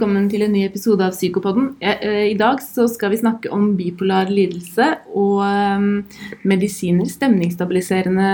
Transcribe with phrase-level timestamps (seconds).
[0.00, 1.74] velkommen til en ny episode av Psykopodden.
[1.84, 6.14] Eh, I dag skal vi snakke om bipolar lidelse og eh,
[6.48, 8.30] medisiner, stemningsstabiliserende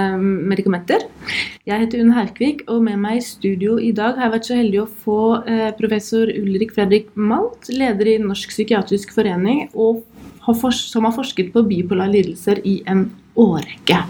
[0.46, 1.08] medikamenter.
[1.66, 4.60] Jeg heter Unn Herkvik, og med meg i studio i dag har jeg vært så
[4.60, 11.18] heldig å få eh, professor Ulrik Fredrik Malt, leder i Norsk psykiatrisk forening, som har
[11.18, 14.04] forsket på bipolar lidelser i en årrekke.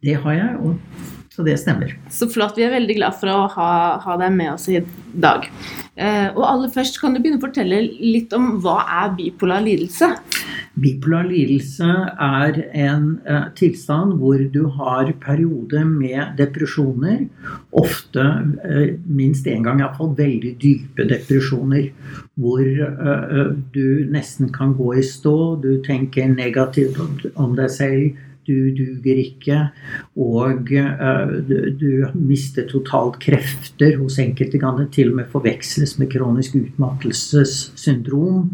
[0.00, 1.92] Det har jeg, og så det stemmer.
[2.08, 2.56] Så flott.
[2.56, 4.80] Vi er veldig glad for å ha, ha deg med oss i
[5.12, 5.44] dag.
[5.96, 10.08] Eh, og aller først, kan du begynne å fortelle litt om hva er bipolar lidelse?
[10.80, 11.88] Bipolar lidelse
[12.20, 17.26] er en eh, tilstand hvor du har perioder med depresjoner.
[17.76, 18.24] Ofte
[18.64, 21.90] eh, minst én gang, iallfall veldig dype depresjoner.
[22.40, 27.00] Hvor eh, eh, du nesten kan gå i stå, du tenker negativt
[27.36, 29.58] om deg selv du duger ikke,
[30.16, 31.32] og uh,
[31.80, 33.96] du, mister totalt krefter.
[34.00, 38.52] Hos enkelte kan det til og med forveksles med kronisk utmattelsessyndrom.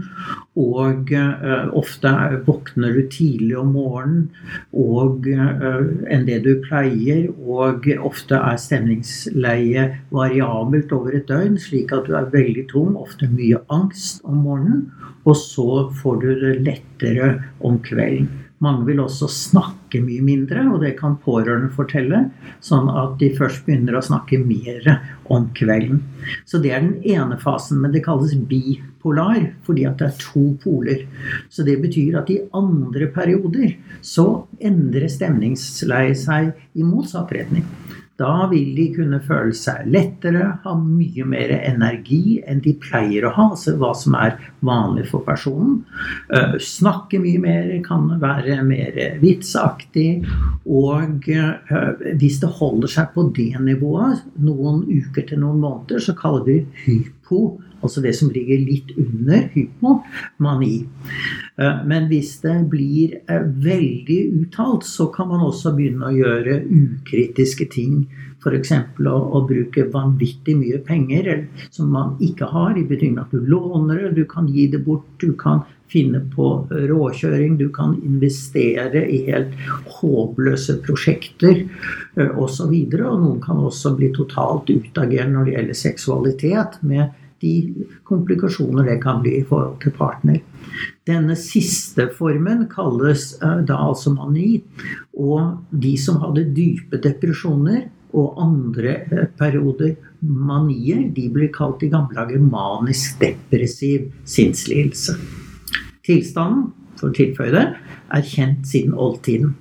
[0.58, 2.12] Og uh, ofte
[2.46, 4.28] våkner du tidlig om morgenen
[4.72, 7.28] og, uh, enn det du pleier.
[7.40, 13.30] Og ofte er stemningsleie variabelt over et døgn, slik at du er veldig tung, ofte
[13.32, 14.86] mye angst om morgenen.
[15.22, 15.68] Og så
[16.02, 18.41] får du det lettere om kvelden.
[18.62, 22.28] Mange vil også snakke mye mindre, og det kan pårørende fortelle.
[22.62, 24.86] Sånn at de først begynner å snakke mer
[25.32, 26.02] om kvelden.
[26.46, 30.44] Så det er den ene fasen, men det kalles bipolar fordi at det er to
[30.62, 31.06] poler.
[31.50, 37.66] Så det betyr at i andre perioder så endrer stemningsleiet seg i motsatt retning.
[38.22, 43.32] Da vil de kunne føle seg lettere, ha mye mer energi enn de pleier å
[43.34, 45.80] ha, altså hva som er vanlig for personen.
[46.30, 50.22] Eh, snakke mye mer, kan være mer vitsaktig.
[50.70, 56.14] Og eh, hvis det holder seg på det nivået noen uker til noen måneder, så
[56.18, 57.42] kaller vi hypo
[57.82, 60.74] Altså det som ligger litt under hypomani.
[61.58, 67.68] Eh, men hvis det blir veldig uttalt, så kan man også begynne å gjøre ukritiske
[67.74, 68.04] ting
[68.42, 68.72] F.eks.
[69.06, 71.30] Å, å bruke vanvittig mye penger
[71.70, 75.06] som man ikke har, i betydning at du låner det, du kan gi det bort,
[75.22, 75.62] du kan
[75.92, 79.52] finne på råkjøring, du kan investere i helt
[79.98, 81.66] håpløse prosjekter
[82.16, 82.72] osv.
[82.72, 88.86] Og, og noen kan også bli totalt utagerende når det gjelder seksualitet, med de komplikasjoner
[88.86, 90.38] det kan bli i forhold til partner.
[91.08, 94.62] Denne siste formen kalles da altså mani.
[95.18, 101.08] Og de som hadde dype depresjoner, og andre eh, perioder manier.
[101.14, 105.16] De blir kalt i gamle dager manisk-depressiv sinnslidelse.
[106.06, 107.66] Tilstanden, for å tilføye det,
[108.12, 109.54] er kjent siden oldtiden.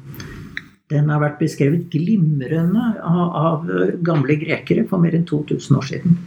[0.92, 3.70] Den har vært beskrevet glimrende av, av,
[4.04, 6.18] gamle grekere for mer enn 2000 år siden.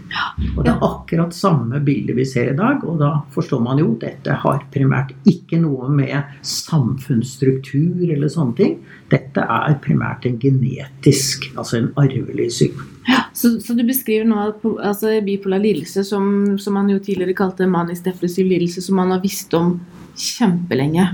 [0.54, 3.90] Og det er akkurat samme bilde vi ser i dag, og da forstår man jo
[3.94, 6.16] at dette har primært ikke noe med
[6.48, 8.78] samfunnsstruktur eller sånne ting.
[9.12, 12.90] Dette er primært en genetisk, altså en arvelig sykdom.
[13.04, 14.38] Ja, så, så, du beskriver nå
[14.80, 19.20] altså, bipolar lidelse, som, som man jo tidligere kalte manisk depressiv lidelse, som man har
[19.20, 19.76] visst om
[20.18, 21.06] kjempelenge.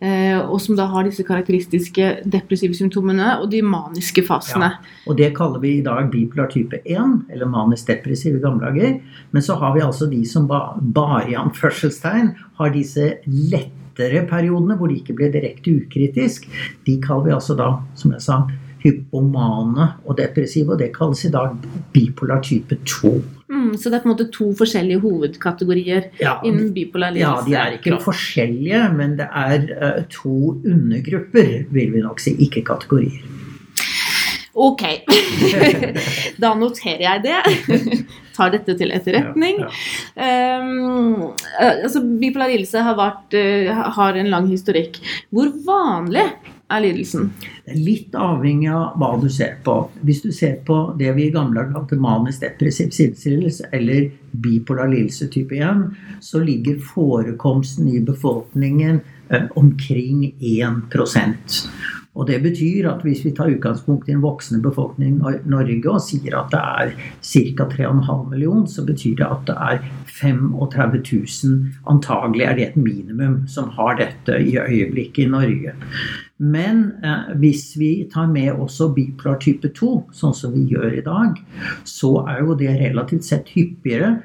[0.00, 4.70] Eh, og som da har disse karakteristiske depressive symptomene og de maniske fasene.
[4.74, 8.70] Ja, og det kaller vi i dag bipolar type 1, eller manisk depressiv i gamle
[8.70, 8.98] dager.
[9.34, 14.90] Men så har vi altså de som bare i anførselstegn har disse lettere periodene hvor
[14.90, 16.48] de ikke blir direkte ukritisk.
[16.86, 18.42] De kaller vi altså da, som jeg sa,
[18.84, 21.56] hypomane og depressive, og det kalles i dag
[21.94, 23.14] bipolar type 2.
[23.50, 27.52] Mm, så det er på en måte to forskjellige hovedkategorier ja, innen bipolar lidelse?
[27.52, 32.36] Ja, de er ikke forskjellige, men det er uh, to undergrupper, vil vi nok si,
[32.46, 33.20] ikke kategorier.
[34.54, 34.82] Ok.
[36.42, 37.38] da noterer jeg det.
[38.36, 39.60] Tar dette til etterretning.
[39.62, 39.68] Ja,
[40.16, 40.62] ja.
[40.62, 45.00] Um, altså, bipolar lidelse har, vært, uh, har en lang historikk.
[45.34, 46.28] Hvor vanlig
[46.72, 47.30] er lidelsen?
[47.64, 49.76] Det er litt avhengig av hva du ser på.
[50.06, 54.08] Hvis du ser på det vi i gamle dager kalte manisk depressiv sinnslidelse eller
[54.44, 55.84] bipolar lidelse type 1,
[56.24, 61.60] så ligger forekomsten i befolkningen eh, omkring 1%
[62.14, 66.02] og Det betyr at hvis vi tar utgangspunkt i en voksende befolkning i Norge og
[66.02, 66.92] sier at det er
[67.26, 67.66] ca.
[67.72, 69.80] 3,5 millioner, så betyr det at det er
[70.20, 75.74] 35 000 Antagelig er det et minimum som har dette i øyeblikket i Norge.
[76.36, 81.02] Men eh, hvis vi tar med også bipolar type 2, sånn som vi gjør i
[81.06, 81.36] dag,
[81.86, 84.16] så er jo det relativt sett hyppigere.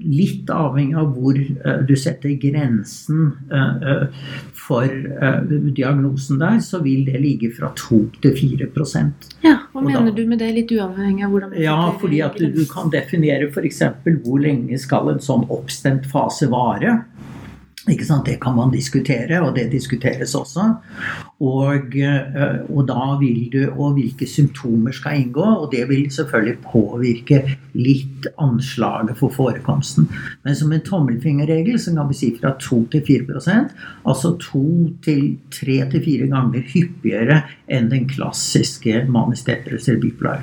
[0.00, 4.24] Litt avhengig av hvor eh, du setter grensen eh, eh
[4.68, 10.12] for eh, diagnosen der, så vil det ligge fra 2 til 4% Ja, Hva mener
[10.12, 13.80] du med det, litt uavhengig av hvordan Ja, fordi at du, du kan definere f.eks.
[14.24, 16.98] hvor lenge skal en sånn oppstemt fase vare.
[17.88, 20.68] Det kan man diskutere, og det diskuteres også.
[21.38, 25.44] Og, eh, og, da vil du, og hvilke symptomer skal inngå.
[25.62, 27.42] Og det vil selvfølgelig påvirke
[27.78, 30.08] litt anslaget for forekomsten.
[30.42, 33.70] Men som en tommelfingerregel så kan vi si fra 2 til 4%
[34.08, 34.64] altså 2
[35.04, 35.22] til
[35.54, 37.38] 3 til 4 ganger hyppigere
[37.70, 39.46] enn den klassiske manisk
[40.02, 40.42] bipolar.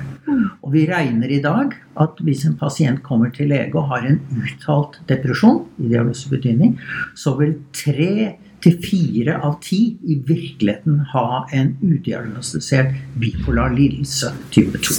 [0.64, 4.20] Og vi regner i dag at hvis en pasient kommer til lege og har en
[4.40, 6.76] uttalt depresjon, i diagnosebetydning,
[7.14, 14.80] så vil tre til fire av ti i virkeligheten ha en udiagnostisert bipolar lidelse type
[14.82, 14.96] 2.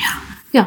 [0.00, 0.14] Ja,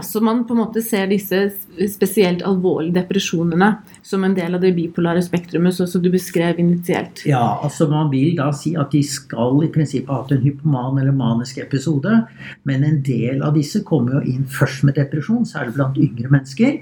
[0.04, 1.40] så man på en måte ser disse
[1.88, 3.70] spesielt alvorlige depresjonene
[4.04, 7.24] som en del av det bipolare spektrumet, som du beskrev initielt.
[7.28, 11.00] Ja, altså man vil da si at de skal i prinsippet ha hatt en hypoman
[11.00, 12.22] eller manisk episode,
[12.68, 16.82] men en del av disse kommer jo inn først med depresjon, særlig blant yngre mennesker,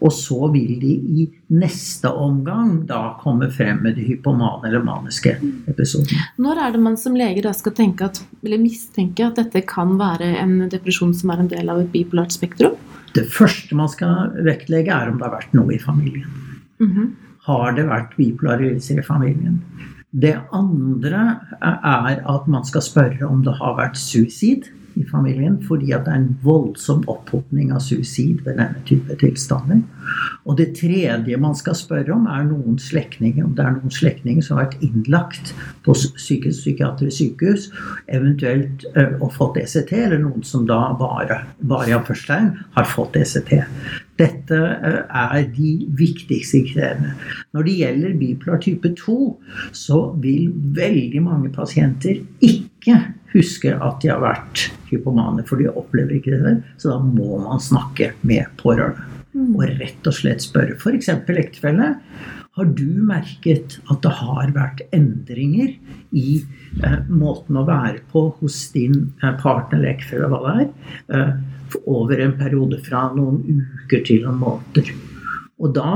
[0.00, 5.36] og så vil de i neste omgang da komme frem med de hypomane eller maniske
[5.70, 6.24] episodene.
[6.40, 9.94] Når er det man som lege da skal tenke at, eller mistenke at dette kan
[10.00, 12.45] være en depresjon som er en del av et bipolart spektrum?
[13.16, 16.28] Det første man skal vektlegge, er om det har vært noe i familien.
[16.80, 17.10] Mm -hmm.
[17.46, 19.62] Har det vært bipolar lidelse i familien?
[20.12, 24.64] Det andre er at man skal spørre om det har vært suicid
[24.96, 29.82] i familien, fordi at det er en voldsom opphopning av suicid ved denne type tilstander.
[30.46, 34.44] Og det tredje man skal spørre om, er noen slektninger, om det er noen slektninger
[34.44, 35.52] som har vært innlagt
[35.84, 37.68] på psykisk psykiatrisk sykehus,
[38.06, 38.86] eventuelt
[39.20, 43.56] og fått ECT, eller noen som da bare, bare i anførselstegn har fått ECT.
[44.16, 47.12] Dette er de viktigste kriteriene.
[47.52, 49.18] Når det gjelder bipolar type 2,
[49.76, 50.48] så vil
[50.78, 52.96] veldig mange pasienter ikke
[53.36, 56.56] huske at de har vært hypomane, for de opplever ikke det.
[56.80, 59.12] Så da må man snakke med pårørende.
[59.36, 59.52] Mm.
[59.52, 61.10] Og rett og slett spørre f.eks.
[61.12, 61.92] ektefelle.
[62.56, 65.74] Har du merket at det har vært endringer
[66.16, 70.70] i eh, måten å være på hos din eh, partner eller ektefelle, hva det er,
[71.18, 74.94] eh, over en periode fra noen uker til noen måneder?
[75.60, 75.92] Og da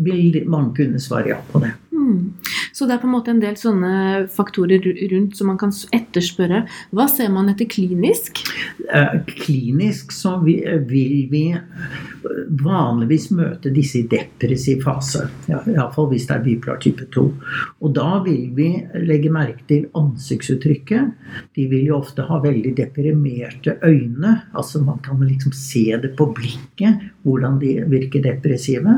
[0.00, 1.74] vil man kunne svare ja på det.
[1.92, 2.39] Mm.
[2.80, 6.62] Så det er på en måte en del sånne faktorer rundt som man kan etterspørre.
[6.96, 8.40] Hva ser man etter klinisk?
[8.88, 10.86] Eh, klinisk så vil
[11.28, 11.42] vi
[12.60, 15.26] vanligvis møte disse i depressiv fase.
[15.50, 17.24] Iallfall hvis det er bipolar type 2.
[17.80, 18.68] Og da vil vi
[19.06, 21.14] legge merke til ansiktsuttrykket.
[21.56, 24.34] De vil jo ofte ha veldig deprimerte øyne.
[24.54, 28.96] Altså man kan liksom se det på blikket hvordan de virker depressive.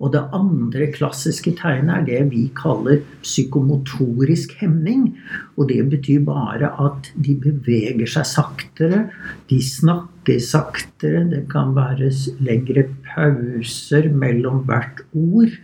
[0.00, 5.12] Og det andre klassiske tegnet er det vi kaller psykomotorisk hemning.
[5.58, 9.04] Og det betyr bare at de beveger seg saktere,
[9.50, 12.10] de snakker saktere, det kan være
[12.44, 15.54] lengre pauser mellom hvert ord.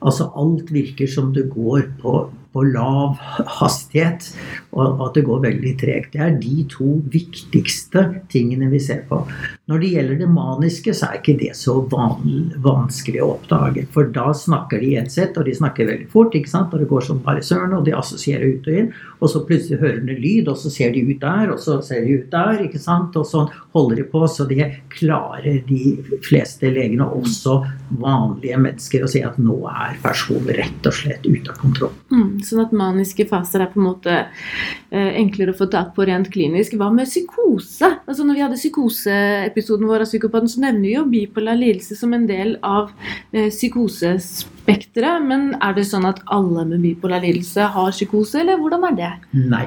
[0.00, 3.18] Altså alt virker som det går på på lav
[3.60, 4.32] hastighet,
[4.74, 6.14] og at det går veldig tregt.
[6.14, 8.02] Det er de to viktigste
[8.32, 9.22] tingene vi ser på.
[9.70, 13.84] Når det gjelder det maniske, så er ikke det så vanskelig å oppdage.
[13.94, 16.72] For da snakker de ett sett, og de snakker veldig fort, ikke sant?
[16.74, 18.88] og det går som bare søren, og de assosierer ut og inn.
[19.20, 22.02] Og så plutselig hører de lyd, og så ser de ut der, og så ser
[22.02, 23.14] de ut der, ikke sant?
[23.14, 23.46] og sånn
[23.76, 24.24] holder de på.
[24.26, 27.60] Så det klarer de fleste legene, også
[28.02, 31.94] vanlige mennesker, å si at nå er personen rett og slett ute av kontroll.
[32.10, 32.40] Mm.
[32.42, 36.26] Sånn at maniske faser er på en måte eh, enklere å få tak på rent
[36.34, 36.74] klinisk.
[36.74, 37.94] Hva med psykose?
[38.10, 42.14] Altså når vi hadde psykoseepisoden vår av Psykopaten, så nevner vi jo bipolar lidelse som
[42.16, 42.90] en del av
[43.32, 45.26] eh, psykosespekteret.
[45.26, 49.12] Men er det sånn at alle med bipolar lidelse har psykose, eller hvordan er det?
[49.50, 49.66] Nei.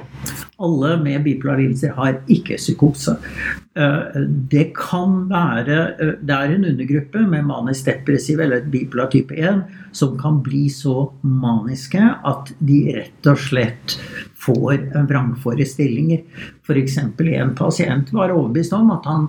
[0.63, 3.17] Alle med bipolar lidelse har ikke psykose.
[3.75, 4.19] Eh,
[4.53, 9.63] det kan være eh, Det er en undergruppe med manisk depressiv eller bipolar type 1
[9.93, 13.97] som kan bli så maniske at de rett og slett
[14.45, 16.23] får vrangforestillinger.
[16.63, 16.97] F.eks.
[16.97, 19.27] en pasient var overbevist om at han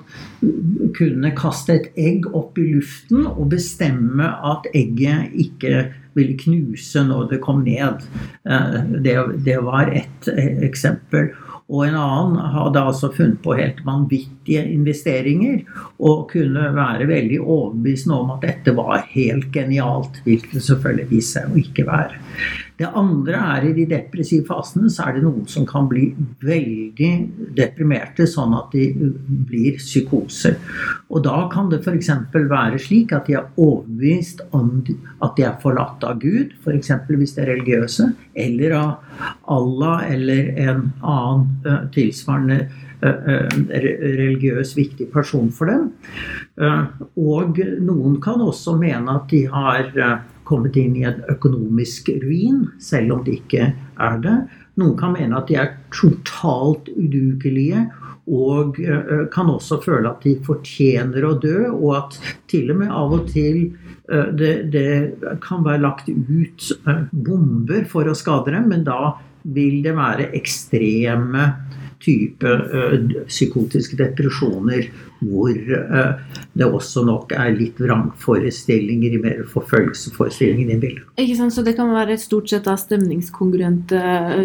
[0.99, 7.33] kunne kaste et egg opp i luften og bestemme at egget ikke ville knuse når
[7.33, 8.04] det kom ned.
[8.47, 9.16] Eh, det,
[9.47, 11.33] det var ett eksempel.
[11.73, 15.62] Og en annen hadde altså funnet på helt vanvittige investeringer
[15.97, 21.40] og kunne være veldig overbevisende om at dette var helt genialt, hvilket det selvfølgelig viste
[21.40, 22.21] seg å ikke være.
[22.75, 26.09] Det andre er i de depressive fasene så er det noen som kan bli
[26.43, 27.11] veldig
[27.54, 28.88] deprimerte, sånn at de
[29.47, 30.57] blir psykoser.
[31.14, 32.11] Og da kan det f.eks.
[32.35, 34.81] være slik at de er overbevist om
[35.23, 36.90] at de er forlatt av Gud, f.eks.
[37.14, 38.09] hvis de er religiøse,
[38.47, 39.23] eller av
[39.54, 42.64] Allah eller en annen uh, tilsvarende
[43.04, 45.90] religiøs viktig person for dem.
[47.21, 49.90] Og noen kan også mene at de har
[50.49, 54.39] kommet inn i en økonomisk ruin, selv om de ikke er det.
[54.81, 57.87] Noen kan mene at de er totalt udugelige,
[58.25, 62.19] og eh, kan også føle at de fortjener å dø, og at
[62.51, 63.59] til og med av og til
[64.09, 69.17] eh, det, det kan være lagt ut eh, bomber for å skade dem, men da
[69.45, 71.51] vil det være ekstreme
[72.05, 72.49] type
[73.29, 74.89] psykotiske depresjoner
[75.25, 76.21] hvor uh,
[76.54, 81.09] det også nok er litt vrangforestillinger i mer forfølgelsesforestillinger i bildet.
[81.21, 84.00] Ikke sant, Så det kan være stort sett da stemningskongruente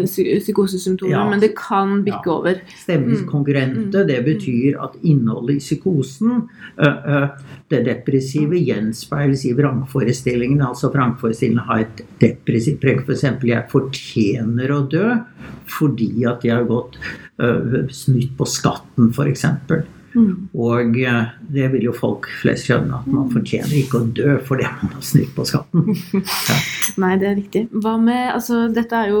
[0.06, 1.26] psykosesymptomer, ja.
[1.30, 2.36] men det kan bikke ja.
[2.36, 2.60] over?
[2.82, 4.08] Stemningskongruente, mm.
[4.10, 6.44] det betyr at innholdet i psykosen,
[6.82, 7.28] uh,
[7.70, 10.66] det depressive, gjenspeiles i vrangforestillingene.
[10.66, 13.04] Altså vrangforestillingene har et depressivt preg.
[13.06, 15.06] F.eks.: jeg fortjener å dø
[15.70, 16.98] fordi at jeg har gått
[17.94, 19.44] snytt på skatten, f.eks.
[20.14, 20.48] Mm.
[20.58, 24.66] Og eh, det vil jo folk flest skjønne, at man fortjener ikke å dø fordi
[24.66, 25.90] man har snytt på skatten.
[26.50, 26.56] Ja.
[26.98, 27.60] Nei, det er riktig.
[27.84, 29.20] Hva med altså, dette er jo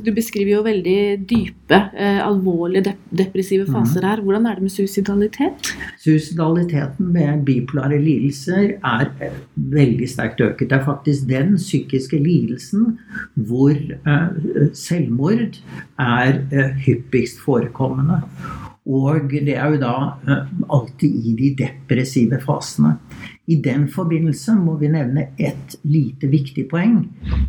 [0.00, 3.74] Du beskriver jo veldig dype, eh, alvorlige dep depressive mm.
[3.74, 4.22] faser her.
[4.24, 5.72] Hvordan er det med suicidalitet?
[6.00, 9.10] Suicidaliteten med bipolare lidelser er
[9.54, 10.70] veldig sterkt øket.
[10.70, 12.96] Det er faktisk den psykiske lidelsen
[13.34, 15.60] hvor eh, selvmord
[15.98, 18.22] er eh, hyppigst forekommende.
[18.90, 19.94] Og det er jo da
[20.26, 22.96] eh, alltid i de depressive fasene.
[23.50, 27.04] I den forbindelse må vi nevne et lite viktig poeng.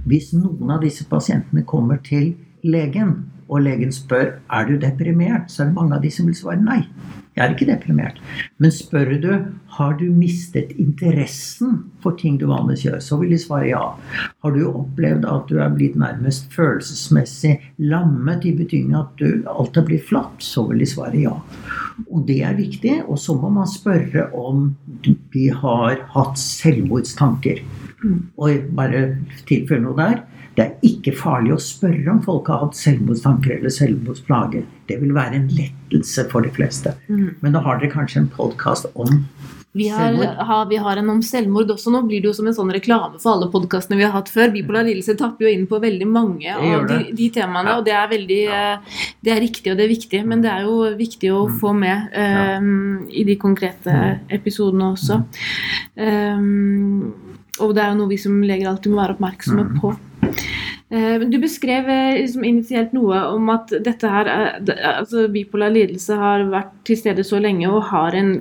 [0.05, 3.15] Hvis noen av disse pasientene kommer til legen,
[3.51, 6.61] og legen spør er du deprimert, så er det mange av de som vil svare
[6.61, 6.85] nei.
[7.35, 8.21] Jeg er ikke deprimert.
[8.59, 9.31] Men spør du
[9.81, 13.83] har du mistet interessen for ting du vanligvis gjør, så vil de svare ja.
[14.43, 19.77] Har du opplevd at du er blitt nærmest følelsesmessig lammet i betydning at du, alt
[19.77, 21.35] er blitt flatt, så vil de svare ja.
[22.07, 23.01] Og det er viktig.
[23.07, 24.71] Og så må man spørre om
[25.05, 27.61] de har hatt selvmordstanker.
[28.01, 28.19] Mm.
[28.41, 29.03] Og bare
[29.49, 30.21] tilfelle noe der.
[30.57, 34.65] Det er ikke farlig å spørre om folk har hatt selvmordstanker eller selvmordsplager.
[34.89, 36.95] Det vil være en lettelse for de fleste.
[37.07, 37.37] Mm.
[37.41, 39.21] Men da har dere kanskje en podkast om
[39.73, 41.93] vi har, ha, vi har, en om selvmord også.
[41.93, 44.51] Nå blir det jo som en sånn reklame for alle podkastene vi har hatt før.
[44.51, 47.77] Bipolar lidelse tapper jo inn på veldig mange av de, de, temaene, ja.
[47.79, 48.59] og det er veldig ja.
[48.73, 50.21] Eh, det er riktig og det er viktig.
[50.27, 51.55] Men det er jo viktig å mm.
[51.63, 54.27] få med um, i de konkrete mm.
[54.41, 55.21] episodene også.
[55.95, 57.13] Um,
[57.61, 59.79] og det er jo noe vi som leger alltid må være oppmerksomme mm.
[59.79, 59.95] på.
[60.91, 64.27] Eh, du beskrev eh, liksom initielt noe om at dette her,
[64.75, 68.33] altså bipolar lidelse har vært til stede så lenge og har en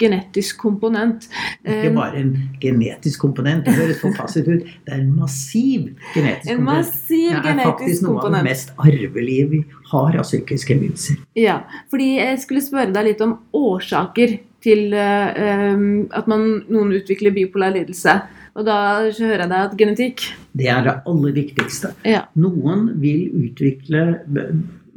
[0.00, 1.26] genetisk komponent.
[1.66, 4.64] Ikke eh, bare en genetisk komponent, det høres forpasset ut.
[4.86, 7.44] Det er en massiv genetisk en massiv komponent.
[7.44, 8.24] Det er faktisk noe komponent.
[8.24, 9.62] av det mest arvelige vi
[9.92, 11.20] har av psykiske lidelser.
[11.36, 11.60] Ja,
[11.92, 15.76] fordi jeg skulle spørre deg litt om årsaker til uh,
[16.18, 18.16] at man, noen utvikler bipolar lidelse.
[18.58, 20.26] Og da hører jeg deg at genetikk
[20.58, 21.92] Det er det aller viktigste.
[22.02, 22.24] Ja.
[22.38, 24.02] Noen vil utvikle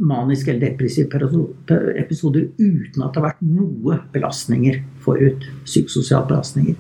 [0.02, 1.20] maniske eller depressive
[2.02, 5.46] episoder uten at det har vært noe belastninger forut.
[5.68, 6.80] Psykososiale belastninger.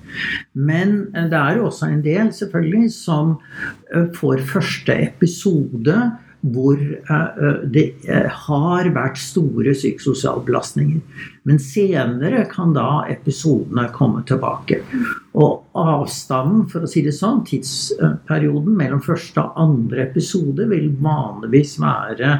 [0.57, 3.35] Men eh, det er jo også en del selvfølgelig som
[3.93, 5.99] eh, får første episode
[6.41, 7.85] hvor eh, det
[8.45, 11.27] har vært store psykososiale belastninger.
[11.47, 14.81] Men senere kan da episodene komme tilbake.
[15.37, 21.77] Og avstanden, for å si det sånn, tidsperioden mellom første og andre episode vil vanligvis
[21.81, 22.35] være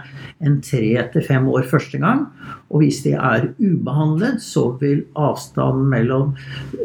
[0.45, 2.27] en tre til fem år første gang.
[2.69, 6.35] Og hvis de er ubehandlet, så vil avstanden mellom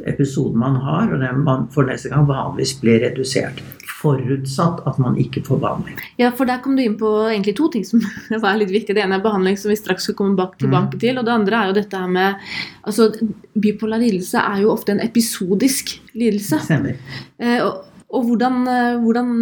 [0.09, 3.65] episoden man har, og den man får neste gang, vanligvis bli redusert
[3.97, 5.99] forutsatt at man ikke får behandling.
[6.21, 8.03] Ja, for der kom du inn på egentlig to ting som
[8.45, 8.97] var litt viktig.
[8.97, 11.01] Det ene er behandling, som vi straks skal komme tilbake mm.
[11.03, 11.19] til.
[11.21, 12.47] Og det andre er jo dette her med
[12.83, 13.11] altså,
[13.57, 16.61] Bipolar lidelse er jo ofte en episodisk lidelse.
[16.67, 16.99] Stemmer.
[17.41, 17.87] Eh, og,
[18.17, 19.33] og hvordan, eh, hvordan,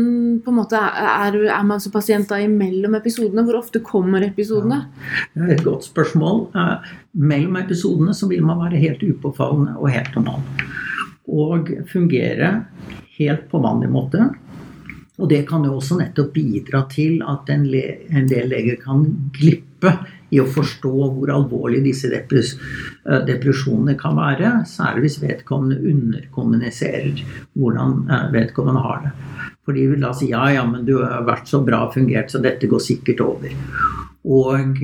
[0.44, 3.44] på en måte er, er man som pasient da imellom episodene?
[3.46, 4.84] Hvor ofte kommer episodene?
[5.34, 6.46] Ja, det er et godt spørsmål.
[6.54, 6.94] Eh,
[7.34, 10.46] mellom episodene så vil man være helt upåfallende og helt normal.
[11.24, 12.60] Og fungere
[13.18, 14.28] helt på vanlig måte.
[15.22, 19.04] Og det kan jo også nettopp bidra til at en, en del leger kan
[19.36, 19.92] glippe
[20.34, 22.54] i å forstå hvor alvorlig disse depres
[23.28, 24.50] depresjonene kan være.
[24.66, 27.22] Særlig hvis vedkommende underkommuniserer
[27.54, 28.00] hvordan
[28.34, 29.14] vedkommende har det.
[29.64, 32.42] For de vil da si ja, ja, men du har vært så bra fungert, så
[32.42, 33.54] dette går sikkert over.
[34.24, 34.82] Og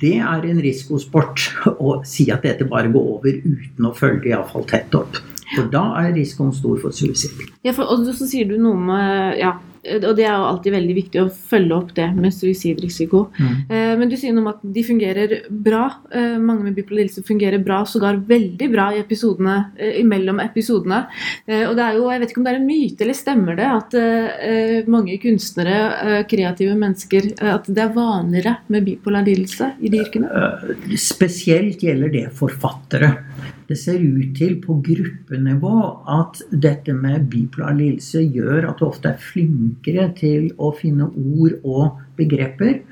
[0.00, 1.44] det er en risikosport
[1.86, 5.22] å si at dette bare går over uten å følge iallfall tett opp.
[5.54, 7.40] For da er risikoen stor for suicid.
[7.64, 9.54] Ja, for, og så sier du noe med ja,
[9.96, 13.24] og det er jo alltid veldig viktig å følge opp det med suicidrisiko.
[13.38, 13.54] Mm.
[13.68, 15.84] Eh, men du sier noe om at de fungerer bra.
[16.12, 21.04] Eh, mange med bipolar lidelse fungerer bra, sågar veldig bra i episodene, eh, imellom episodene.
[21.48, 23.68] Og det er jo, jeg vet ikke om det er en myte, eller stemmer det,
[23.68, 30.28] at mange kunstnere, kreative mennesker, at det er vanligere med bipolar lidelse i de yrkene?
[31.00, 33.14] Spesielt gjelder det forfattere.
[33.68, 35.72] Det ser ut til på gruppenivå
[36.08, 39.77] at dette med bipolar lidelse gjør at du ofte er flinkere
[40.18, 42.82] til å finne ord og begreper.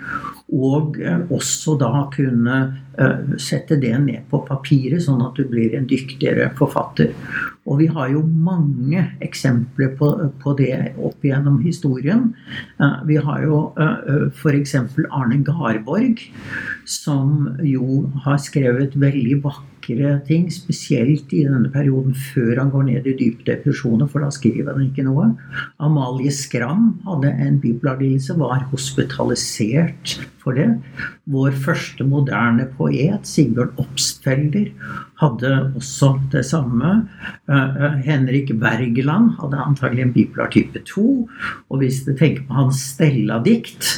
[0.54, 2.56] Og eh, også da kunne
[2.94, 7.10] eh, sette det ned på papiret, sånn at du blir en dyktigere forfatter.
[7.66, 12.28] Og vi har jo mange eksempler på, på det opp gjennom historien.
[12.78, 13.60] Eh, vi har jo
[14.38, 14.76] f.eks.
[15.10, 16.22] Arne Garborg,
[16.86, 23.10] som jo har skrevet veldig vakre ting, spesielt i denne perioden før han går ned
[23.10, 25.32] i dype depresjoner, for da skriver han ikke noe.
[25.82, 29.15] Amalie Skram hadde en bipolarlidelse, var hospitalisert
[30.42, 30.68] for det.
[31.32, 34.70] Vår første moderne poet, Sigbjørn Obstfelder,
[35.20, 36.92] hadde også det samme.
[37.50, 41.06] Uh, Henrik Wergeland hadde antagelig en bipolar type 2.
[41.70, 43.96] Og hvis du tenker på hans Stella-dikt,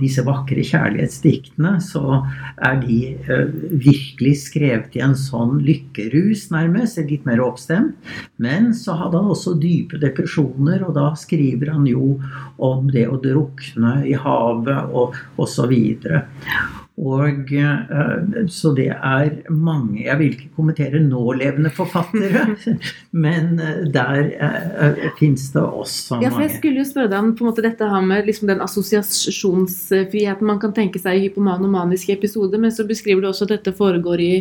[0.00, 2.20] disse vakre kjærlighetsdiktene, så
[2.60, 7.00] er de uh, virkelig skrevet i en sånn lykkerus, nærmest.
[7.10, 7.96] Litt mer oppstemt.
[8.40, 12.18] Men så hadde han også dype depresjoner, og da skriver han jo
[12.60, 15.72] om det å drukne i havet og osv.
[15.72, 22.56] Og, uh, så det er mange Jeg vil ikke kommentere nålevende forfattere,
[23.24, 26.26] men uh, der uh, fins det også mange.
[26.26, 28.50] Ja, for Jeg skulle jo spørre deg om på en måte dette her med liksom
[28.50, 33.30] den assosiasjonsfriheten man kan tenke seg i hypoman og maniske episoder, men så beskriver du
[33.30, 34.32] også at dette foregår i,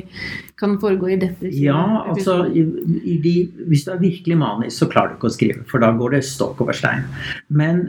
[0.60, 2.66] kan foregå i dette Ja, altså i,
[3.04, 3.36] i de,
[3.72, 6.24] Hvis du er virkelig manisk, så klarer du ikke å skrive, for da går det
[6.28, 7.08] stokk over stein.
[7.48, 7.86] Men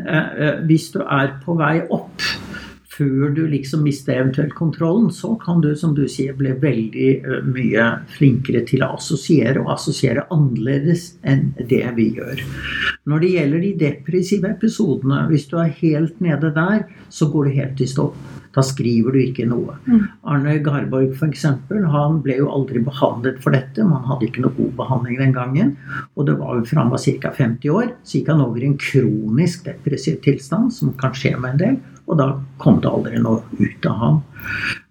[0.67, 2.23] hvis du er på vei opp
[3.01, 7.11] før du liksom mister eventuelt kontrollen, så kan du, som du sier, bli veldig
[7.49, 12.45] mye flinkere til å assosiere, og assosiere annerledes enn det vi gjør.
[13.09, 17.57] Når det gjelder de depressive episodene, hvis du er helt nede der, så går det
[17.63, 18.11] helt i stå.
[18.51, 19.77] Da skriver du ikke noe.
[19.87, 20.07] Mm.
[20.27, 21.45] Arne Garborg f.eks.
[21.93, 23.87] Han ble jo aldri behandlet for dette.
[23.87, 25.77] Man hadde ikke noe god behandling den gangen.
[26.19, 27.31] Og det var jo fra han var ca.
[27.37, 31.55] 50 år, så gikk han over i en kronisk depressiv tilstand, som kan skje med
[31.55, 31.81] en del.
[32.11, 32.27] Og da
[32.59, 34.21] kom det aldri noe ut av ham.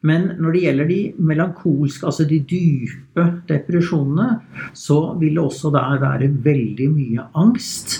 [0.08, 1.00] Men når det gjelder de
[1.32, 4.40] melankolske, altså de dype depresjonene,
[4.78, 8.00] så vil det også der være veldig mye angst.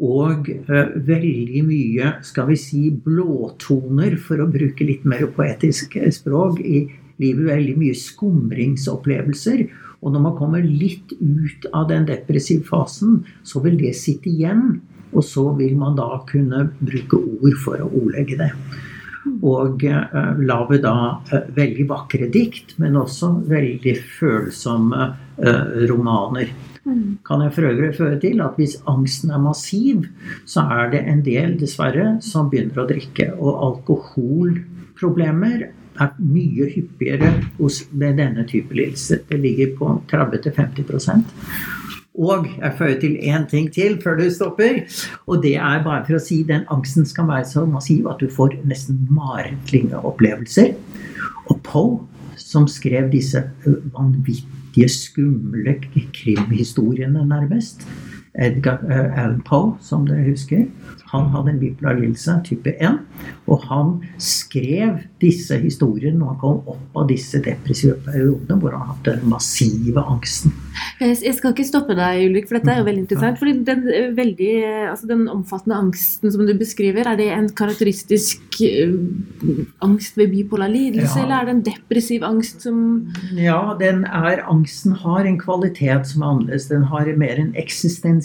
[0.00, 6.60] Og eh, veldig mye, skal vi si, blåtoner, for å bruke litt mer poetisk språk,
[6.60, 6.84] i
[7.20, 7.46] livet.
[7.50, 9.64] Veldig mye skumringsopplevelser.
[10.00, 14.80] Og når man kommer litt ut av den depressive fasen, så vil det sitte igjen.
[15.10, 18.50] Og så vil man da kunne bruke ord for å ordlegge det.
[19.44, 26.48] Og uh, lage da uh, veldig vakre dikt, men også veldig følsomme uh, romaner.
[26.86, 27.18] Mm.
[27.26, 29.96] Kan jeg for øvrig føre til at hvis angsten er massiv,
[30.48, 33.26] så er det en del, dessverre, som begynner å drikke.
[33.36, 35.58] Og alkoholproblemer
[36.00, 39.16] er mye hyppigere hos, med denne type lidelse.
[39.28, 44.82] Det ligger på 30-50 og jeg føyer til én ting til før du stopper.
[45.26, 48.28] Og det er bare for å si den angsten skal være så massiv at du
[48.32, 50.74] får nesten marerittlignende opplevelser.
[51.48, 51.98] Og Poe,
[52.36, 55.78] som skrev disse vanvittige, skumle
[56.14, 57.88] krimhistoriene, nærmest
[58.40, 60.66] Edgar Allan Poe, som dere husker,
[61.10, 62.98] han hadde en bipolar lidelse, type 1.
[63.50, 68.92] Og han skrev disse historiene når han kom opp av disse depressive periodene hvor han
[68.92, 70.54] hadde den massive angsten.
[71.00, 73.40] Jeg skal ikke stoppe deg, Ulrik, for dette er jo veldig interessant.
[73.40, 77.48] fordi den, eh, veldig, eh, altså den omfattende angsten som du beskriver, er det en
[77.48, 78.40] karakteristisk
[79.82, 81.24] angst ved bipolar lidelse, ja.
[81.24, 86.22] eller er det en depressiv angst som Ja, den er, angsten har en kvalitet som
[86.22, 86.68] er annerledes.
[86.68, 87.54] Den har mer en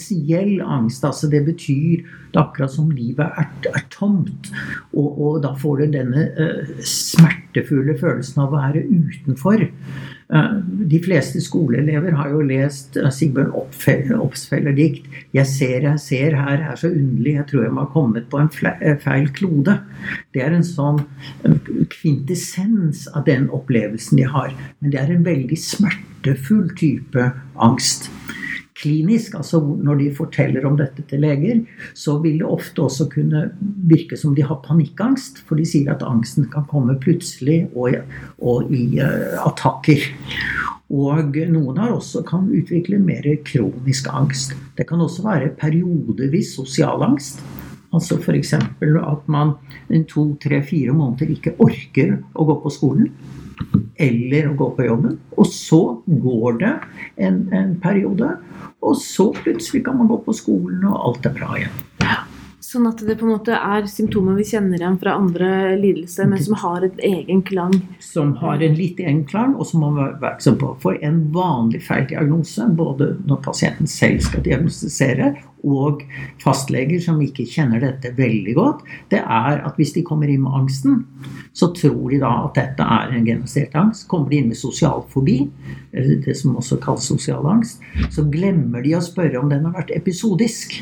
[0.06, 1.04] eksistensiell angst.
[1.04, 4.52] altså Det betyr det akkurat som livet er, er tomt.
[4.92, 9.66] Og, og, da får du denne uh, smertefulle følelsen av å være utenfor.
[10.26, 16.74] De fleste skoleelever har jo lest Sigbjørn Opsfeller dikt 'Jeg ser, jeg ser, her er
[16.74, 19.78] så underlig, jeg tror jeg må ha kommet på en feil klode'.
[20.34, 20.98] Det er en sånn
[21.94, 24.50] kvintessens av den opplevelsen de har.
[24.80, 28.10] Men det er en veldig smertefull type angst
[28.76, 31.62] klinisk, altså når de forteller om dette til leger,
[31.96, 33.46] så vil det ofte også kunne
[33.88, 35.42] virke som de har panikkangst.
[35.48, 37.96] For de sier at angsten kan komme plutselig og,
[38.38, 40.04] og i uh, attakker.
[40.92, 44.54] Og noen har også kan utvikle mer kronisk angst.
[44.78, 47.40] Det kan også være periodevis sosial angst.
[47.94, 48.52] Altså f.eks.
[48.52, 49.56] at man
[50.10, 53.10] to, tre, fire måneder ikke orker å gå på skolen
[53.96, 55.18] eller å gå på jobben.
[55.36, 56.72] Og så går det
[57.16, 58.34] en, en periode,
[58.84, 61.84] og så plutselig kan man gå på skolen, og alt er bra igjen.
[62.66, 66.40] Sånn at det på en måte er symptomer vi kjenner igjen fra andre lidelser, men
[66.42, 67.76] som har et egen klang.
[68.02, 70.70] Som har en litt egen klang, og som man må være oppmerksom på.
[70.82, 75.30] For en vanlig feildiagnose, både når pasienten selv skal diagnostisere,
[75.66, 76.02] og
[76.42, 78.82] fastleger som ikke kjenner dette veldig godt,
[79.14, 81.00] det er at hvis de kommer inn med angsten,
[81.54, 84.08] så tror de da at dette er en genosert angst.
[84.10, 85.44] Kommer de inn med sosial fobi,
[85.94, 89.94] det som også kalles sosial angst, så glemmer de å spørre om den har vært
[89.94, 90.80] episodisk.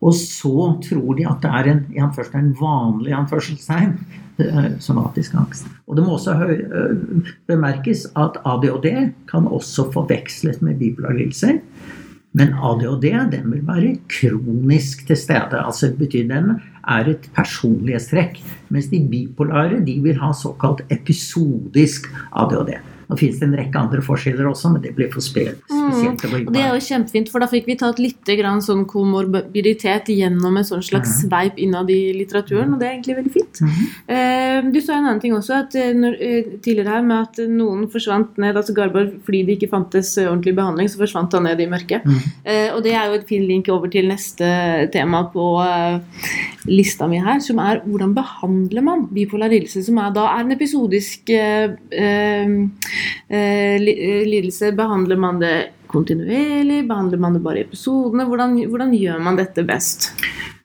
[0.00, 3.94] Og så tror de at det er en, en vanlig anførselstegn
[4.40, 5.68] eh, somatisk angst.
[5.86, 11.60] Og det må også eh, bemerkes at ADHD kan også forveksles med lidelser.
[12.32, 15.58] Men ADHD den vil være kronisk til stede.
[15.58, 18.38] altså betyr Den er et personlighetstrekk.
[18.68, 22.78] Mens de bipolare de vil ha såkalt episodisk ADHD.
[23.10, 25.62] Nå finnes det en rekke andre forskjeller også, men det blir for spesielt.
[25.70, 26.14] Mm.
[26.46, 30.58] Og det er jo kjempefint, for da fikk vi tatt litt grann sånn komorbiditet gjennom
[30.60, 31.20] en sånn slags mm.
[31.24, 33.62] sveip innad i litteraturen, og det er egentlig veldig fint.
[33.62, 34.70] Mm.
[34.70, 37.88] Du sa en annen ting også at eh, når, eh, tidligere her med at noen
[37.90, 41.68] forsvant ned, altså Garborg fordi det ikke fantes ordentlig behandling, så forsvant han ned i
[41.70, 42.06] mørket.
[42.06, 42.20] Mm.
[42.76, 44.46] Og det er jo et fin link over til neste
[44.94, 45.44] tema på
[46.70, 50.54] lista mi her, som er hvordan behandler man bipolar lidelse, som er, da er en
[50.54, 52.48] episodisk eh, Eh, eh,
[53.30, 54.72] lidelse?
[54.76, 55.54] Behandler man det
[55.90, 56.82] kontinuerlig?
[56.88, 58.26] Behandler man det bare i episodene?
[58.28, 60.10] Hvordan, hvordan gjør man dette best?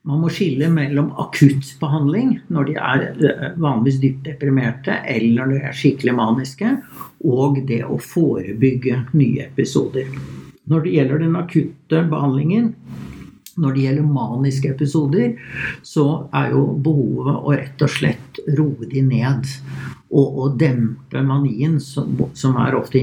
[0.05, 5.61] Man må skille mellom akuttbehandling når de er eh, vanligvis dypt deprimerte eller når de
[5.65, 6.73] er skikkelig maniske,
[7.25, 10.11] og det å forebygge nye episoder.
[10.69, 12.69] Når det gjelder den akutte behandlingen,
[13.57, 15.33] når det gjelder maniske episoder,
[15.81, 19.49] så er jo behovet å rett og slett roe de ned
[20.13, 23.01] og, og dempe manien, som, som ofte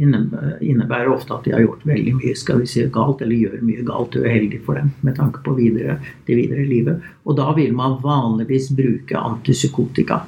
[0.00, 3.86] innebærer ofte at de har gjort veldig mye skal vi si, galt, eller gjør mye
[3.86, 7.08] galt uheldig for dem med tanke på videre, det videre livet.
[7.26, 10.22] Og da vil man vanligvis bruke antipsykotika.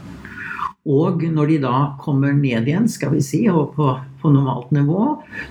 [0.83, 3.87] Og når de da kommer ned igjen, skal vi si, og på,
[4.19, 5.05] på, normalt nivå,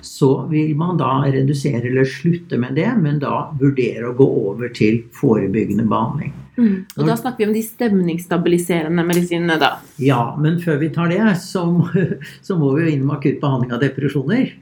[0.04, 4.74] så vil man da redusere eller slutte med det, men da vurdere å gå over
[4.76, 6.36] til forebyggende behandling.
[6.58, 6.84] Mm.
[6.98, 9.70] Og da snakker vi om de stemningsstabiliserende medisinene, da.
[10.02, 11.64] Ja, men før vi tar det, så
[12.46, 14.52] så må vi jo inn med akutt behandling av depresjoner.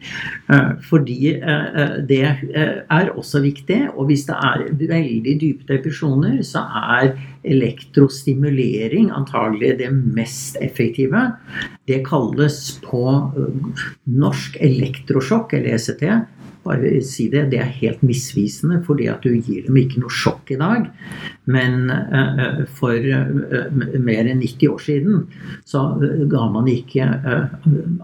[0.55, 3.81] Eh, fordi eh, eh, det er også viktig.
[3.97, 7.15] Og hvis det er veldig dype depresjoner, så er
[7.51, 11.31] elektrostimulering antagelig det mest effektive.
[11.89, 13.03] Det kalles på
[14.05, 16.05] norsk elektrosjokk, eller ECT
[16.65, 20.53] bare si det, det er helt misvisende, fordi at du gir dem ikke noe sjokk
[20.55, 20.89] i dag.
[21.51, 25.25] Men uh, for uh, mer enn 90 år siden
[25.69, 25.85] så
[26.31, 27.07] ga man ikke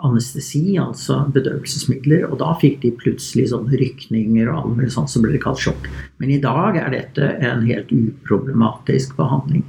[0.07, 5.35] anestesi, altså bedøvelsesmidler, og da fikk de plutselig sånne rykninger og alt sånt, så ble
[5.37, 5.89] det kalt sjokk.
[6.23, 9.65] Men i dag er dette en helt uproblematisk behandling.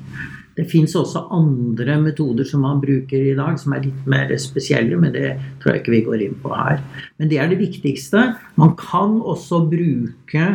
[0.58, 4.98] Det fins også andre metoder som man bruker i dag, som er litt mer spesielle,
[4.98, 6.82] men det tror jeg ikke vi går inn på her.
[7.22, 8.24] Men det er det viktigste.
[8.58, 10.46] Man kan også bruke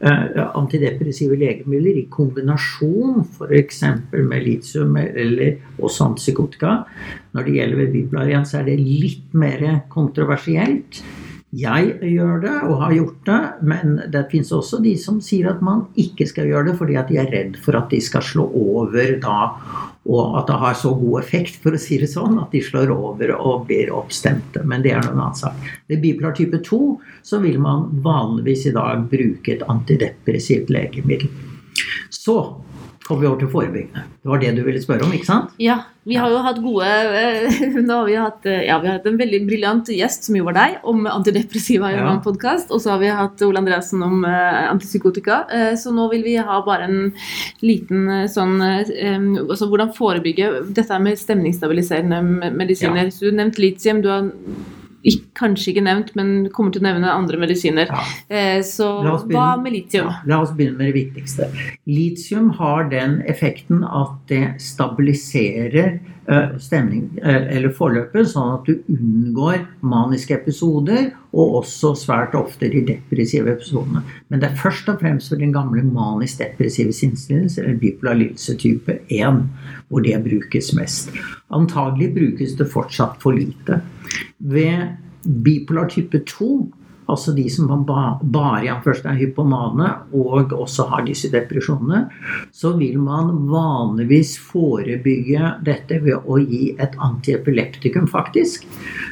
[0.00, 3.82] uh, antidepressive legemidler i kombinasjon f.eks.
[4.16, 6.78] med litium eller også antipsykotika.
[7.36, 11.04] Når det gjelder ved bipolar igjen, så er det litt mer kontroversielt.
[11.50, 15.62] Jeg gjør det og har gjort det, men det fins også de som sier at
[15.66, 18.44] man ikke skal gjøre det fordi at de er redd for at de skal slå
[18.54, 19.38] over da,
[20.06, 22.94] og at det har så god effekt, for å si det sånn, at de slår
[22.94, 24.62] over og blir oppstemte.
[24.62, 25.58] Men det er noen annen sak.
[25.90, 26.80] Ved bipolar type 2
[27.26, 31.34] så vil man vanligvis i dag bruke et antidepressivt legemiddel.
[32.14, 32.38] Så
[33.10, 34.04] kommer vi over til forebyggende.
[34.22, 35.56] Det var det du ville spørre om, ikke sant?
[35.60, 35.82] Ja.
[36.08, 39.08] Vi har jo hatt gode eh, Nå har vi hatt, eh, ja, vi har hatt
[39.10, 42.06] en veldig briljant gjest, som jo var deg, om antidepressiva i ja.
[42.14, 42.72] en podkast.
[42.72, 45.42] Og så har vi hatt Ole Andreassen om uh, antipsykotika.
[45.50, 46.98] Uh, så nå vil vi ha bare en
[47.66, 53.10] liten uh, sånn altså Hvordan forebygge dette med stemningsstabiliserende medisiner.
[53.10, 53.14] Ja.
[53.14, 54.00] Så du nevnte litium.
[54.04, 54.30] Du har
[55.38, 57.90] kanskje ikke nevnt, men kommer til å nevne andre medisiner.
[57.90, 58.04] Ja.
[58.28, 58.88] Eh, så
[59.30, 60.10] hva med litium?
[60.10, 61.50] Ja, la oss begynne med det viktigste.
[61.88, 68.76] Litium har den effekten at det stabiliserer eh, stemning, eh, eller forløpet, sånn at du
[68.92, 74.02] unngår maniske episoder, og også svært ofte de depressive episodene.
[74.28, 78.98] Men det er først og fremst for den gamle manisk-depressive sinnslidelse, eller bipolar lidelse type
[79.08, 79.44] 1,
[79.88, 81.14] hvor det brukes mest.
[81.54, 83.80] Antagelig brukes det fortsatt for lite.
[84.40, 84.96] Ved
[85.44, 86.50] bipolar type 2,
[87.10, 92.06] altså de som bare ja, først er hypomane og også har disse depresjonene,
[92.54, 98.66] så vil man vanligvis forebygge dette ved å gi et antiepileptikum, faktisk,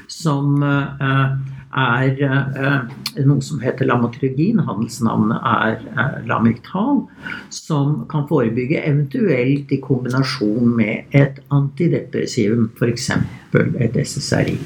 [0.09, 1.37] som uh,
[1.79, 2.87] er uh,
[3.27, 4.63] noe som heter lamotrigin.
[4.65, 7.05] Handelsnavnet er uh, Lamictal.
[7.53, 13.13] Som kan forebygge eventuelt i kombinasjon med et antidepressivum, f.eks.
[13.55, 14.59] et SSRI.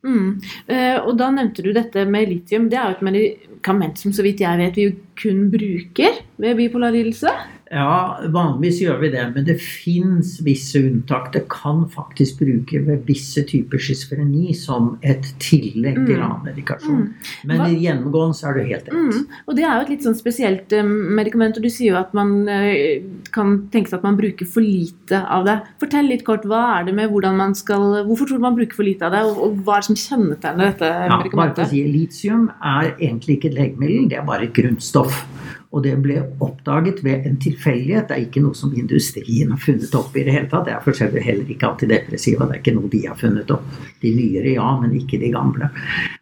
[0.00, 0.40] Mm.
[0.70, 2.68] Uh, og da nevnte du dette med litium.
[2.72, 4.86] Det er jo et medikament som så vidt jeg vet vi
[5.20, 7.32] kun bruker ved bipolar lidelse.
[7.70, 11.28] Ja, vanligvis gjør vi det, men det fins visse unntak.
[11.36, 16.24] Det kan faktisk bruke ved visse typer schizofreni som et tillegg til mm.
[16.24, 17.04] annen medikasjon.
[17.04, 17.44] Mm.
[17.46, 19.20] Men i gjennomgående så er det helt rett.
[19.20, 19.38] Mm.
[19.46, 22.10] Og det er jo et litt sånn spesielt um, medikament, og du sier jo at
[22.18, 25.56] man uh, kan tenke seg at man bruker for lite av det.
[25.84, 28.80] Fortell litt kort, hva er det med hvordan man skal Hvorfor tror du man bruker
[28.80, 31.38] for lite av det, og, og hva er det som kjennetegner dette ja, medikamentet?
[31.38, 35.22] Bare for å si, Litium er egentlig ikke et legemiddel, det er bare et grunnstoff.
[35.70, 38.08] Og det ble oppdaget ved en tilfeldighet.
[38.08, 40.66] Det er ikke noe som industrien har funnet opp i det hele tatt.
[40.66, 42.48] Det er for heller ikke antidepressiva.
[42.48, 43.68] Det er ikke noe de har funnet opp.
[44.02, 45.70] De nyere, ja, men ikke de gamle.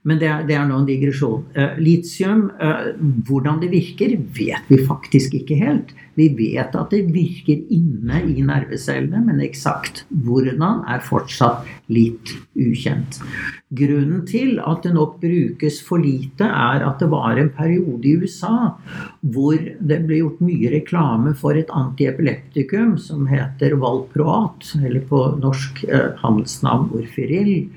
[0.05, 1.47] Men det er, det er nå en digresjon.
[1.57, 2.91] Uh, litium, uh,
[3.29, 5.97] hvordan det virker, vet vi faktisk ikke helt.
[6.19, 13.21] Vi vet at det virker inne i nervecellene, men eksakt hvordan er fortsatt litt ukjent.
[13.79, 18.17] Grunnen til at det nok brukes for lite, er at det var en periode i
[18.19, 18.73] USA
[19.21, 25.85] hvor det ble gjort mye reklame for et antiepileptikum som heter Valproat, eller på norsk
[25.87, 27.69] eh, handelsnavn Orfiril.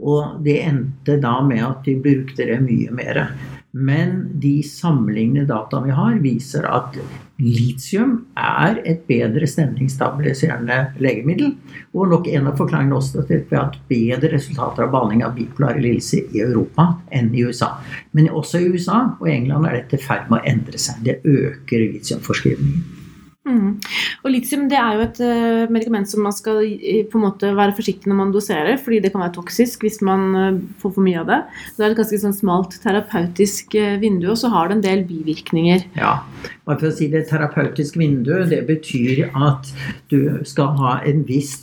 [0.00, 3.26] Og det endte da med at de brukte det mye mer.
[3.74, 6.94] Men de sammenlignende dataene vi har, viser at
[7.42, 11.56] litium er et bedre stemningsstabiliserende legemiddel.
[11.98, 15.26] Og nok en av forklaringene også til at vi har hatt bedre resultater av behandling
[15.26, 17.72] av bipolare lidelser i Europa enn i USA.
[18.14, 21.02] Men også i USA og England er dette i ferd med å endre seg.
[21.02, 23.03] Det øker litiumforskrivningen.
[23.44, 23.76] Mm.
[24.24, 27.50] Og Litium det er jo et uh, medikament som man skal uh, på en måte
[27.52, 31.04] være forsiktig når man doserer, fordi det kan være toksisk hvis man uh, får for
[31.04, 31.38] mye av det.
[31.76, 35.84] Det er et ganske sånn smalt terapeutisk vindu, og så har det en del bivirkninger.
[36.00, 36.16] Ja,
[36.64, 39.68] bare for å si det terapeutisk vindu, det betyr at
[40.12, 41.58] du skal ha en viss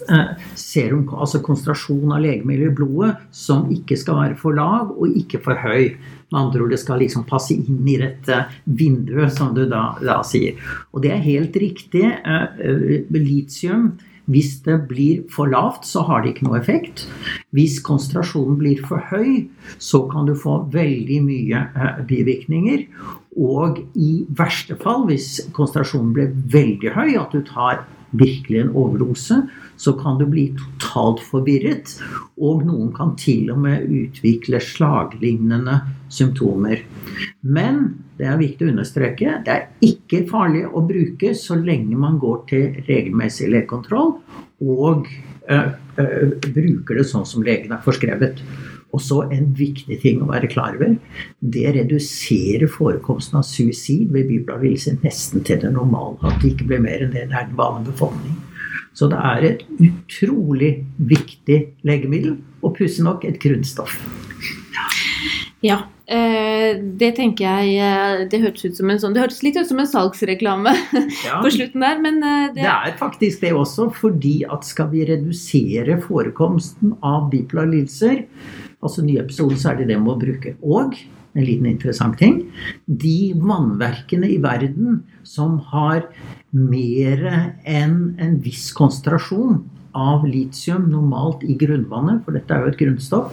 [0.60, 5.42] serum, altså konsentrasjon av legemiddel i blodet som ikke skal være for lav og ikke
[5.42, 5.96] for høy.
[6.32, 10.22] Med andre ord, det skal liksom passe inn i dette vinduet, som du da, da
[10.28, 10.60] sier.
[10.96, 12.08] Og det er helt riktig.
[12.26, 13.92] Uh, litium
[14.32, 17.08] hvis det blir for lavt, så har det ikke noe effekt.
[17.56, 19.48] Hvis konsentrasjonen blir for høy,
[19.82, 22.86] så kan du få veldig mye uh, bivirkninger.
[23.42, 29.38] Og i verste fall, hvis konsentrasjonen blir veldig høy, at du tar virkelig en overdose,
[29.80, 31.96] så kan du bli totalt forvirret.
[32.40, 35.80] Og noen kan til og med utvikle slaglignende
[36.12, 36.84] symptomer.
[37.42, 37.84] Men
[38.20, 42.42] det er viktig å understreke det er ikke farlig å bruke så lenge man går
[42.52, 44.18] til regelmessig legekontroll
[44.62, 45.08] og
[45.50, 45.72] øh,
[46.02, 48.44] øh, bruker det sånn som legen er forskrevet.
[48.92, 50.98] Og så en viktig ting å være klar over.
[51.40, 54.66] Det reduserer forekomsten av suicid ved bipolar
[55.06, 56.20] nesten til det normale.
[56.28, 58.36] At det ikke blir mer enn det det er den vanlige befolkning.
[58.94, 63.96] Så det er et utrolig viktig legemiddel, og pussig nok et grunnstoff.
[65.64, 69.70] Ja, det tenker jeg eh, Det hørtes ut som en sånn Det hørtes litt ut
[69.70, 70.74] som en salgsreklame
[71.28, 72.66] ja, på slutten der, men eh, det...
[72.66, 78.26] det er faktisk det også, fordi at skal vi redusere forekomsten av bipolar lidelser,
[78.84, 80.56] altså nye episoder, så er det det med å bruke.
[80.62, 80.98] Og
[81.32, 82.42] en liten interessant ting.
[82.86, 86.04] De vannverkene i verden som har
[86.52, 87.24] mer
[87.64, 89.62] enn en viss konsentrasjon
[89.98, 93.32] av litium normalt i grunnvannet, for dette er jo et grunnstoff,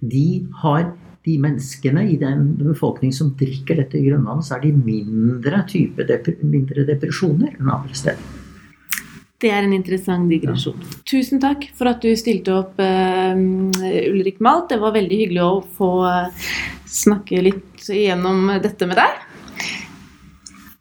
[0.00, 0.90] de har
[1.30, 6.06] de menneskene i den befolkningen som drikker dette i grunnvannet, så er de mindre type
[6.42, 8.38] mindre depresjoner enn andre steder.
[9.40, 10.76] Det er en interessant digresjon.
[10.84, 10.98] Ja.
[11.08, 13.32] Tusen takk for at du stilte opp, uh,
[14.12, 14.68] Ulrik Malt.
[14.68, 16.48] Det var veldig hyggelig å få uh,
[16.84, 19.26] snakke litt igjennom dette med deg.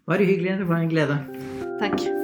[0.09, 0.59] Bare hyggelig.
[0.59, 1.21] Det var en glede.
[1.79, 2.18] Takk.